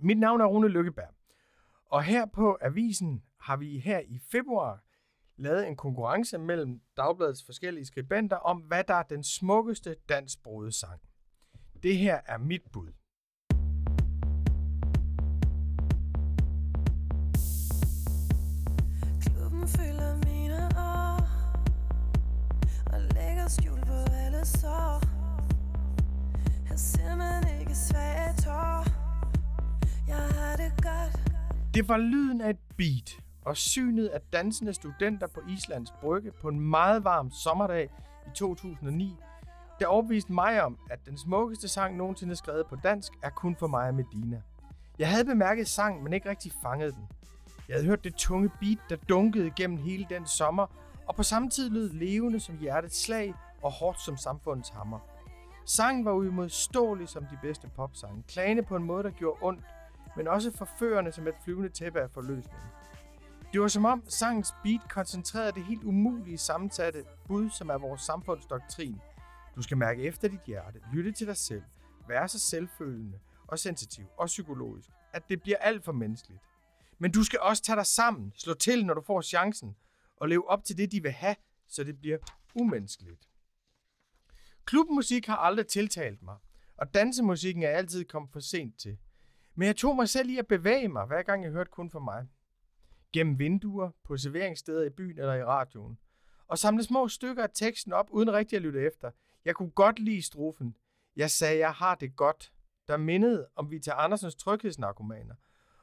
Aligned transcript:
Mit 0.00 0.18
navn 0.18 0.40
er 0.40 0.44
Rune 0.44 0.68
Lykkeberg, 0.68 1.14
og 1.86 2.02
her 2.02 2.26
på 2.26 2.58
Avisen 2.60 3.22
har 3.40 3.56
vi 3.56 3.78
her 3.78 3.98
i 3.98 4.18
februar 4.18 4.84
lavet 5.36 5.68
en 5.68 5.76
konkurrence 5.76 6.38
mellem 6.38 6.80
Dagbladets 6.96 7.44
forskellige 7.44 7.86
skribenter 7.86 8.36
om, 8.36 8.58
hvad 8.58 8.84
der 8.84 8.94
er 8.94 9.02
den 9.02 9.24
smukkeste 9.24 9.96
dansksprogede 10.08 10.72
sang. 10.72 11.00
Det 11.82 11.96
her 11.96 12.20
er 12.26 12.38
mit 12.38 12.62
bud. 12.72 12.92
Klubben 19.22 19.68
fylder 19.68 20.16
mine 20.16 20.62
år 20.76 21.20
Og 22.94 23.00
lægger 23.00 23.48
skjul 23.48 23.80
på 23.80 24.12
alle 24.12 24.44
sår 24.46 25.17
Det 31.78 31.88
var 31.88 31.96
lyden 31.96 32.40
af 32.40 32.50
et 32.50 32.58
beat 32.76 33.20
og 33.44 33.56
synet 33.56 34.06
af 34.06 34.20
dansende 34.32 34.74
studenter 34.74 35.26
på 35.26 35.40
Islands 35.48 35.90
Brygge 36.00 36.32
på 36.32 36.48
en 36.48 36.60
meget 36.60 37.04
varm 37.04 37.30
sommerdag 37.30 37.90
i 38.26 38.30
2009, 38.34 39.16
der 39.80 39.86
overbeviste 39.86 40.32
mig 40.32 40.62
om, 40.62 40.78
at 40.90 40.98
den 41.06 41.18
smukkeste 41.18 41.68
sang 41.68 41.96
nogensinde 41.96 42.36
skrevet 42.36 42.66
på 42.66 42.76
dansk 42.76 43.12
er 43.22 43.30
kun 43.30 43.56
for 43.56 43.66
mig 43.66 43.88
og 43.88 43.94
Medina. 43.94 44.42
Jeg 44.98 45.08
havde 45.08 45.24
bemærket 45.24 45.68
sangen, 45.68 46.04
men 46.04 46.12
ikke 46.12 46.30
rigtig 46.30 46.52
fanget 46.62 46.94
den. 46.94 47.06
Jeg 47.68 47.76
havde 47.76 47.86
hørt 47.86 48.04
det 48.04 48.14
tunge 48.14 48.50
beat, 48.60 48.78
der 48.90 48.96
dunkede 48.96 49.50
gennem 49.50 49.76
hele 49.76 50.06
den 50.10 50.26
sommer, 50.26 50.66
og 51.06 51.14
på 51.14 51.22
samme 51.22 51.50
tid 51.50 51.70
lød 51.70 51.90
levende 51.90 52.40
som 52.40 52.58
hjertets 52.58 53.02
slag 53.04 53.34
og 53.62 53.72
hårdt 53.72 54.00
som 54.00 54.16
samfundets 54.16 54.68
hammer. 54.68 54.98
Sangen 55.66 56.04
var 56.04 56.12
uimodståelig 56.12 57.08
som 57.08 57.24
de 57.24 57.38
bedste 57.42 57.68
popsange, 57.76 58.22
klagende 58.28 58.62
på 58.62 58.76
en 58.76 58.84
måde, 58.84 59.02
der 59.02 59.10
gjorde 59.10 59.38
ondt, 59.42 59.64
men 60.18 60.28
også 60.28 60.50
forførende 60.50 61.12
som 61.12 61.28
et 61.28 61.34
flyvende 61.44 61.68
tæppe 61.68 62.00
af 62.00 62.10
forløsning. 62.10 62.62
Det 63.52 63.60
var 63.60 63.68
som 63.68 63.84
om 63.84 64.02
sangens 64.08 64.54
beat 64.64 64.80
koncentrerede 64.90 65.52
det 65.52 65.64
helt 65.64 65.84
umulige 65.84 66.38
sammensatte 66.38 67.04
bud, 67.26 67.50
som 67.50 67.68
er 67.68 67.78
vores 67.78 68.00
samfundsdoktrin. 68.00 69.00
Du 69.56 69.62
skal 69.62 69.76
mærke 69.76 70.02
efter 70.02 70.28
dit 70.28 70.40
hjerte, 70.46 70.80
lytte 70.92 71.12
til 71.12 71.26
dig 71.26 71.36
selv, 71.36 71.62
være 72.08 72.28
så 72.28 72.38
selvfølende 72.38 73.18
og 73.46 73.58
sensitiv 73.58 74.06
og 74.16 74.26
psykologisk, 74.26 74.88
at 75.12 75.28
det 75.28 75.42
bliver 75.42 75.58
alt 75.58 75.84
for 75.84 75.92
menneskeligt. 75.92 76.42
Men 76.98 77.12
du 77.12 77.22
skal 77.22 77.40
også 77.40 77.62
tage 77.62 77.76
dig 77.76 77.86
sammen, 77.86 78.32
slå 78.36 78.54
til, 78.54 78.86
når 78.86 78.94
du 78.94 79.02
får 79.06 79.22
chancen, 79.22 79.76
og 80.16 80.28
leve 80.28 80.50
op 80.50 80.64
til 80.64 80.76
det, 80.78 80.92
de 80.92 81.02
vil 81.02 81.12
have, 81.12 81.36
så 81.68 81.84
det 81.84 81.98
bliver 82.00 82.18
umenneskeligt. 82.54 83.28
Klubmusik 84.64 85.26
har 85.26 85.36
aldrig 85.36 85.66
tiltalt 85.66 86.22
mig, 86.22 86.36
og 86.76 86.94
dansemusikken 86.94 87.62
er 87.62 87.68
altid 87.70 88.04
kommet 88.04 88.32
for 88.32 88.40
sent 88.40 88.78
til. 88.78 88.98
Men 89.58 89.66
jeg 89.66 89.76
tog 89.76 89.96
mig 89.96 90.08
selv 90.08 90.30
i 90.30 90.38
at 90.38 90.46
bevæge 90.46 90.88
mig, 90.88 91.06
hver 91.06 91.22
gang 91.22 91.44
jeg 91.44 91.52
hørte 91.52 91.70
kun 91.70 91.90
for 91.90 91.98
mig 91.98 92.26
gennem 93.12 93.38
vinduer, 93.38 93.90
på 94.04 94.16
serveringssteder 94.16 94.84
i 94.84 94.90
byen 94.90 95.18
eller 95.18 95.34
i 95.34 95.44
radioen, 95.44 95.98
og 96.46 96.58
samle 96.58 96.84
små 96.84 97.08
stykker 97.08 97.42
af 97.42 97.48
teksten 97.54 97.92
op, 97.92 98.06
uden 98.10 98.32
rigtig 98.32 98.56
at 98.56 98.62
lytte 98.62 98.86
efter. 98.86 99.10
Jeg 99.44 99.54
kunne 99.54 99.70
godt 99.70 99.98
lide 99.98 100.22
strofen. 100.22 100.76
Jeg 101.16 101.30
sagde, 101.30 101.58
jeg 101.58 101.72
har 101.72 101.94
det 101.94 102.16
godt, 102.16 102.52
der 102.88 102.96
mindede 102.96 103.48
om 103.56 103.70
Vita 103.70 103.90
Andersens 103.90 104.34
tryghedsnarkomaner, 104.34 105.34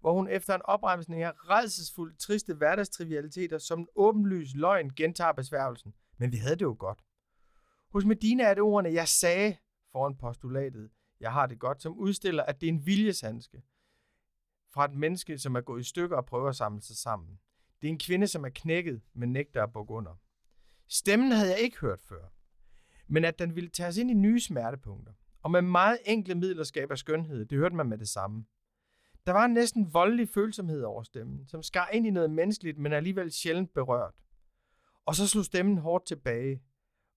hvor 0.00 0.12
hun 0.12 0.28
efter 0.28 0.54
en 0.54 0.62
opremsning 0.64 1.22
af 1.22 1.32
redselsfuldt 1.36 2.18
triste 2.18 2.54
hverdagstrivialiteter 2.54 3.58
som 3.58 3.80
en 3.80 3.88
åbenlys 3.96 4.54
løgn 4.54 4.90
gentager 4.90 5.32
besværgelsen. 5.32 5.94
Men 6.18 6.32
vi 6.32 6.36
havde 6.36 6.56
det 6.56 6.62
jo 6.62 6.76
godt. 6.78 7.04
Hos 7.92 8.04
Medina 8.04 8.44
er 8.44 8.54
det 8.54 8.62
ordene, 8.62 8.92
jeg 8.92 9.08
sagde 9.08 9.56
foran 9.92 10.16
postulatet, 10.16 10.90
jeg 11.20 11.32
har 11.32 11.46
det 11.46 11.58
godt, 11.58 11.82
som 11.82 11.98
udstiller, 11.98 12.42
at 12.42 12.60
det 12.60 12.68
er 12.68 12.72
en 12.72 12.86
viljeshandske– 12.86 13.62
fra 14.76 14.84
et 14.84 14.94
menneske, 14.94 15.38
som 15.38 15.56
er 15.56 15.60
gået 15.60 15.80
i 15.80 15.84
stykker 15.84 16.16
og 16.16 16.26
prøver 16.26 16.48
at 16.48 16.56
samle 16.56 16.82
sig 16.82 16.96
sammen. 16.96 17.38
Det 17.82 17.88
er 17.88 17.92
en 17.92 17.98
kvinde, 17.98 18.26
som 18.26 18.44
er 18.44 18.48
knækket, 18.48 19.02
men 19.14 19.32
nægter 19.32 19.62
at 19.62 19.72
bukke 19.72 19.94
under. 19.94 20.20
Stemmen 20.88 21.32
havde 21.32 21.50
jeg 21.50 21.60
ikke 21.60 21.78
hørt 21.78 22.00
før, 22.00 22.32
men 23.06 23.24
at 23.24 23.38
den 23.38 23.56
ville 23.56 23.70
tage 23.70 23.88
os 23.88 23.96
ind 23.96 24.10
i 24.10 24.14
nye 24.14 24.40
smertepunkter, 24.40 25.12
og 25.42 25.50
med 25.50 25.62
meget 25.62 25.98
enkle 26.04 26.34
midler 26.34 26.64
skaber 26.64 26.94
skønhed, 26.94 27.46
det 27.46 27.58
hørte 27.58 27.74
man 27.74 27.88
med 27.88 27.98
det 27.98 28.08
samme. 28.08 28.44
Der 29.26 29.32
var 29.32 29.44
en 29.44 29.54
næsten 29.54 29.94
voldelig 29.94 30.28
følsomhed 30.28 30.82
over 30.82 31.02
stemmen, 31.02 31.46
som 31.48 31.62
skar 31.62 31.88
ind 31.88 32.06
i 32.06 32.10
noget 32.10 32.30
menneskeligt, 32.30 32.78
men 32.78 32.92
alligevel 32.92 33.32
sjældent 33.32 33.74
berørt. 33.74 34.14
Og 35.06 35.14
så 35.14 35.28
slog 35.28 35.44
stemmen 35.44 35.78
hårdt 35.78 36.06
tilbage. 36.06 36.62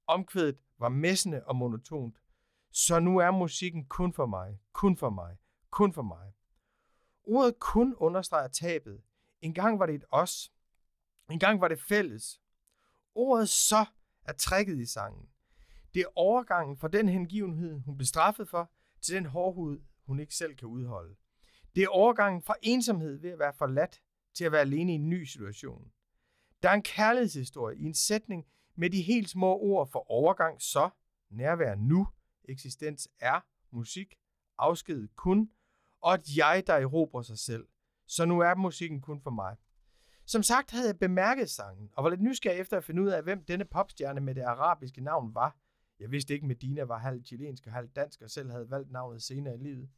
Omkvædet 0.08 0.62
var 0.80 0.90
messende 0.90 1.44
og 1.46 1.56
monotont. 1.56 2.18
Så 2.72 3.00
nu 3.00 3.18
er 3.18 3.32
musikken 3.32 3.86
kun 3.86 4.14
for 4.14 4.26
mig, 4.26 4.60
kun 4.74 4.98
for 4.98 5.10
mig, 5.10 5.38
kun 5.70 5.94
for 5.94 6.02
mig. 6.02 6.34
Ordet 7.24 7.60
kun 7.60 7.96
understreger 7.98 8.48
tabet. 8.48 9.02
En 9.42 9.54
gang 9.54 9.80
var 9.80 9.86
det 9.86 9.96
et 9.96 10.06
os. 10.12 10.52
En 11.30 11.40
gang 11.40 11.62
var 11.62 11.68
det 11.68 11.82
fælles. 11.82 12.42
Ordet 13.16 13.50
så 13.50 13.86
er 14.26 14.34
trækket 14.34 14.80
i 14.80 14.86
sangen. 14.86 15.30
Det 15.94 16.02
er 16.02 16.18
overgangen 16.18 16.78
fra 16.78 16.88
den 16.88 17.10
hengivenhed, 17.10 17.80
hun 17.80 17.98
blev 17.98 18.06
straffet 18.06 18.50
for, 18.50 18.72
til 19.02 19.16
den 19.16 19.26
hårdhud, 19.26 19.82
hun 20.06 20.20
ikke 20.20 20.36
selv 20.36 20.56
kan 20.56 20.68
udholde. 20.68 21.16
Det 21.76 21.84
er 21.84 21.88
overgangen 21.88 22.42
fra 22.42 22.56
ensomhed 22.62 23.18
ved 23.18 23.30
at 23.30 23.40
være 23.40 23.54
forladt 23.54 24.02
til 24.34 24.46
at 24.46 24.52
være 24.52 24.62
alene 24.62 24.92
i 24.92 24.96
en 24.96 25.10
ny 25.10 25.24
situation. 25.24 25.92
Der 26.64 26.70
er 26.70 26.74
en 26.74 26.84
kærlighedshistorie 26.84 27.78
i 27.78 27.84
en 27.84 27.94
sætning 27.94 28.46
med 28.76 28.90
de 28.90 29.02
helt 29.02 29.30
små 29.30 29.60
ord 29.60 29.92
for 29.92 30.12
overgang 30.12 30.62
så, 30.62 30.90
nærvær 31.30 31.76
nu, 31.76 32.08
eksistens 32.50 33.10
er, 33.20 33.40
musik, 33.72 34.16
afsked 34.58 35.08
kun, 35.16 35.52
og 36.02 36.14
at 36.14 36.38
jeg, 36.38 36.64
der 36.68 36.74
erobrer 36.74 37.22
sig 37.22 37.38
selv. 37.38 37.68
Så 38.08 38.26
nu 38.26 38.40
er 38.40 38.56
musikken 38.56 39.02
kun 39.02 39.22
for 39.22 39.32
mig. 39.32 39.56
Som 40.26 40.44
sagt 40.44 40.72
havde 40.72 40.88
jeg 40.88 41.00
bemærket 41.00 41.50
sangen, 41.50 41.90
og 41.94 42.04
var 42.04 42.10
lidt 42.10 42.22
nysgerrig 42.22 42.60
efter 42.60 42.78
at 42.78 42.84
finde 42.84 43.02
ud 43.02 43.08
af, 43.08 43.24
hvem 43.24 43.44
denne 43.44 43.66
popstjerne 43.66 44.22
med 44.22 44.36
det 44.36 44.42
arabiske 44.42 45.02
navn 45.02 45.36
var. 45.36 45.58
Jeg 46.00 46.12
vidste 46.12 46.34
ikke, 46.34 46.44
at 46.44 46.48
Medina 46.48 46.84
var 46.84 46.98
halvt 46.98 47.28
chilensk 47.28 47.68
og 47.68 47.74
halvt 47.74 47.96
dansk, 47.96 48.22
og 48.22 48.30
selv 48.30 48.52
havde 48.52 48.70
valgt 48.70 48.92
navnet 48.92 49.24
senere 49.24 49.56
i 49.56 49.58
livet. 49.58 49.90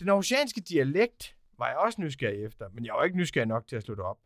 Den 0.00 0.08
oceanske 0.08 0.60
dialekt 0.60 1.36
var 1.58 1.68
jeg 1.68 1.76
også 1.76 2.00
nysgerrig 2.00 2.44
efter, 2.44 2.68
men 2.68 2.86
jeg 2.86 2.94
var 2.94 3.04
ikke 3.04 3.16
nysgerrig 3.16 3.48
nok 3.48 3.66
til 3.66 3.76
at 3.76 3.82
slutte 3.82 4.00
op. 4.00 4.18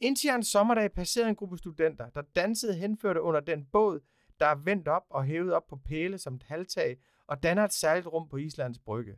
Indtil 0.00 0.30
en 0.30 0.42
sommerdag 0.42 0.92
passerede 0.92 1.28
en 1.28 1.36
gruppe 1.36 1.58
studenter, 1.58 2.10
der 2.10 2.22
dansede 2.22 2.74
henførte 2.74 3.22
under 3.22 3.40
den 3.40 3.66
båd, 3.66 4.00
der 4.40 4.46
er 4.46 4.54
vendt 4.54 4.88
op 4.88 5.06
og 5.10 5.24
hævet 5.24 5.52
op 5.52 5.66
på 5.66 5.76
pæle 5.76 6.18
som 6.18 6.34
et 6.34 6.42
halvtag 6.42 6.98
og 7.26 7.42
danner 7.42 7.64
et 7.64 7.72
særligt 7.72 8.06
rum 8.06 8.28
på 8.28 8.36
Islands 8.36 8.78
Brygge. 8.78 9.16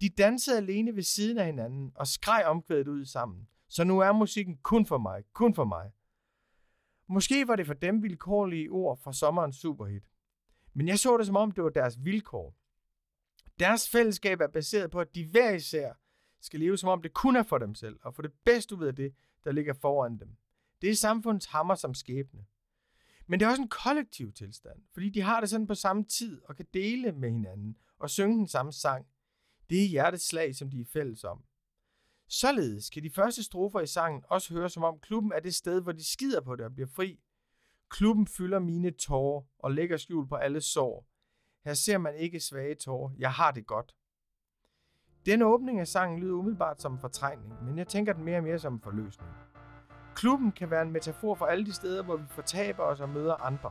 De 0.00 0.08
dansede 0.08 0.56
alene 0.56 0.96
ved 0.96 1.02
siden 1.02 1.38
af 1.38 1.46
hinanden 1.46 1.92
og 1.94 2.06
skreg 2.06 2.44
omkvædet 2.46 2.88
ud 2.88 3.04
sammen. 3.04 3.48
Så 3.68 3.84
nu 3.84 3.98
er 3.98 4.12
musikken 4.12 4.56
kun 4.56 4.86
for 4.86 4.98
mig, 4.98 5.24
kun 5.32 5.54
for 5.54 5.64
mig. 5.64 5.90
Måske 7.08 7.48
var 7.48 7.56
det 7.56 7.66
for 7.66 7.74
dem 7.74 8.02
vilkårlige 8.02 8.70
ord 8.70 8.98
fra 8.98 9.12
sommerens 9.12 9.56
superhit. 9.56 10.04
Men 10.74 10.88
jeg 10.88 10.98
så 10.98 11.16
det 11.16 11.26
som 11.26 11.36
om, 11.36 11.52
det 11.52 11.64
var 11.64 11.70
deres 11.70 12.04
vilkår. 12.04 12.54
Deres 13.58 13.90
fællesskab 13.90 14.40
er 14.40 14.46
baseret 14.46 14.90
på, 14.90 15.00
at 15.00 15.14
de 15.14 15.26
hver 15.26 15.50
især 15.50 15.92
skal 16.40 16.60
leve 16.60 16.76
som 16.76 16.88
om 16.88 17.02
det 17.02 17.12
kun 17.12 17.36
er 17.36 17.42
for 17.42 17.58
dem 17.58 17.74
selv, 17.74 17.98
og 18.02 18.14
få 18.14 18.22
det 18.22 18.32
bedste 18.44 18.76
ud 18.76 18.84
af 18.84 18.96
det, 18.96 19.14
der 19.44 19.52
ligger 19.52 19.74
foran 19.74 20.18
dem. 20.18 20.36
Det 20.82 20.90
er 20.90 20.94
samfundets 20.94 21.46
hammer 21.46 21.74
som 21.74 21.94
skæbne. 21.94 22.44
Men 23.26 23.40
det 23.40 23.46
er 23.46 23.50
også 23.50 23.62
en 23.62 23.68
kollektiv 23.68 24.32
tilstand, 24.32 24.82
fordi 24.92 25.10
de 25.10 25.20
har 25.20 25.40
det 25.40 25.50
sådan 25.50 25.66
på 25.66 25.74
samme 25.74 26.04
tid 26.04 26.42
og 26.44 26.56
kan 26.56 26.66
dele 26.74 27.12
med 27.12 27.30
hinanden 27.30 27.76
og 27.98 28.10
synge 28.10 28.38
den 28.38 28.48
samme 28.48 28.72
sang, 28.72 29.06
det 29.70 29.84
er 29.84 29.88
hjerteslag, 29.88 30.54
som 30.54 30.70
de 30.70 30.80
er 30.80 30.84
fælles 30.92 31.24
om. 31.24 31.44
Således 32.28 32.90
kan 32.90 33.02
de 33.02 33.10
første 33.10 33.42
strofer 33.42 33.80
i 33.80 33.86
sangen 33.86 34.24
også 34.28 34.54
høre 34.54 34.70
som 34.70 34.84
om 34.84 34.98
klubben 34.98 35.32
er 35.32 35.40
det 35.40 35.54
sted, 35.54 35.80
hvor 35.80 35.92
de 35.92 36.04
skider 36.12 36.40
på 36.40 36.56
det 36.56 36.64
og 36.64 36.74
bliver 36.74 36.88
fri. 36.88 37.20
Klubben 37.88 38.26
fylder 38.26 38.58
mine 38.58 38.90
tårer 38.90 39.42
og 39.58 39.70
lægger 39.70 39.96
skjul 39.96 40.28
på 40.28 40.34
alle 40.34 40.60
sår. 40.60 41.06
Her 41.64 41.74
ser 41.74 41.98
man 41.98 42.14
ikke 42.16 42.40
svage 42.40 42.74
tårer. 42.74 43.10
Jeg 43.18 43.32
har 43.32 43.50
det 43.50 43.66
godt. 43.66 43.94
Den 45.26 45.42
åbning 45.42 45.80
af 45.80 45.88
sangen 45.88 46.20
lyder 46.20 46.34
umiddelbart 46.34 46.82
som 46.82 46.92
en 46.92 46.98
fortrængning, 46.98 47.64
men 47.64 47.78
jeg 47.78 47.88
tænker 47.88 48.12
den 48.12 48.24
mere 48.24 48.36
og 48.36 48.42
mere 48.42 48.58
som 48.58 48.74
en 48.74 48.80
forløsning. 48.80 49.30
Klubben 50.14 50.52
kan 50.52 50.70
være 50.70 50.82
en 50.82 50.92
metafor 50.92 51.34
for 51.34 51.46
alle 51.46 51.66
de 51.66 51.72
steder, 51.72 52.02
hvor 52.02 52.16
vi 52.16 52.24
fortaber 52.28 52.82
os 52.82 53.00
og 53.00 53.08
møder 53.08 53.44
andre. 53.44 53.70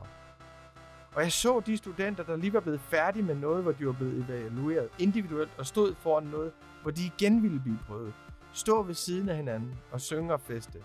Og 1.14 1.22
jeg 1.22 1.32
så 1.32 1.60
de 1.60 1.76
studenter, 1.76 2.24
der 2.24 2.36
lige 2.36 2.52
var 2.52 2.60
blevet 2.60 2.80
færdige 2.80 3.22
med 3.22 3.34
noget, 3.34 3.62
hvor 3.62 3.72
de 3.72 3.86
var 3.86 3.92
blevet 3.92 4.26
evalueret 4.28 4.88
individuelt 4.98 5.50
og 5.58 5.66
stod 5.66 5.94
foran 5.94 6.24
noget, 6.24 6.52
hvor 6.82 6.90
de 6.90 7.06
igen 7.06 7.42
ville 7.42 7.60
blive 7.60 7.78
prøvet. 7.86 8.14
Stå 8.52 8.82
ved 8.82 8.94
siden 8.94 9.28
af 9.28 9.36
hinanden 9.36 9.74
og 9.92 10.00
synge 10.00 10.32
og 10.32 10.40
feste. 10.40 10.78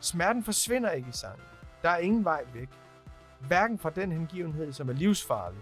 Smerten 0.00 0.44
forsvinder 0.44 0.90
ikke 0.90 1.08
i 1.08 1.12
sangen. 1.12 1.44
Der 1.82 1.90
er 1.90 1.98
ingen 1.98 2.24
vej 2.24 2.44
væk. 2.54 2.68
Hverken 3.40 3.78
fra 3.78 3.90
den 3.90 4.12
hengivenhed, 4.12 4.72
som 4.72 4.88
er 4.88 4.92
livsfarlig, 4.92 5.60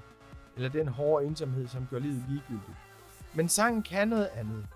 eller 0.57 0.69
den 0.69 0.89
hårde 0.89 1.27
ensomhed, 1.27 1.69
som 1.69 1.87
gør 1.91 1.99
livet 1.99 2.25
ligegyldigt. 2.29 2.79
Men 3.35 3.49
sangen 3.49 3.83
kan 3.83 4.09
noget 4.09 4.27
andet. 4.35 4.67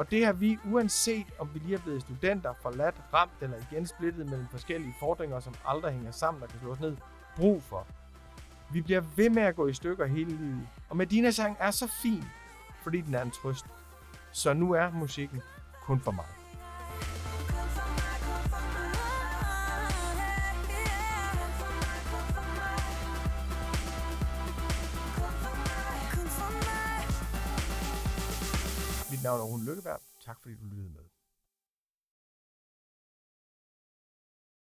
Og 0.00 0.10
det 0.10 0.26
har 0.26 0.32
vi, 0.32 0.58
uanset 0.64 1.26
om 1.38 1.50
vi 1.54 1.58
lige 1.58 1.74
er 1.74 1.80
blevet 1.80 2.02
studenter, 2.02 2.54
forladt, 2.62 2.94
ramt 3.14 3.32
eller 3.40 3.56
igen 3.70 3.86
splittet 3.86 4.30
mellem 4.30 4.46
forskellige 4.50 4.94
fordringer, 5.00 5.40
som 5.40 5.54
aldrig 5.66 5.92
hænger 5.92 6.10
sammen 6.10 6.42
og 6.42 6.48
kan 6.48 6.60
slås 6.60 6.80
ned, 6.80 6.96
brug 7.36 7.62
for. 7.62 7.86
Vi 8.72 8.80
bliver 8.80 9.00
ved 9.16 9.30
med 9.30 9.42
at 9.42 9.56
gå 9.56 9.66
i 9.66 9.72
stykker 9.72 10.06
hele 10.06 10.30
livet. 10.30 10.68
Og 10.88 10.96
Medina 10.96 11.30
sang 11.30 11.56
er 11.58 11.70
så 11.70 11.90
fin, 12.02 12.24
fordi 12.82 13.00
den 13.00 13.14
er 13.14 13.22
en 13.22 13.30
trøst. 13.30 13.66
Så 14.32 14.52
nu 14.52 14.72
er 14.72 14.90
musikken 14.90 15.42
kun 15.82 16.00
for 16.00 16.10
mig. 16.10 16.39
Mit 29.20 29.24
navn 29.24 29.40
er 29.40 29.44
Rune 29.44 29.64
Lykkeberg. 29.64 30.00
Tak 30.20 30.38
fordi 30.42 30.54
du 30.54 30.64
lyttede 30.64 30.90
med. 30.90 31.04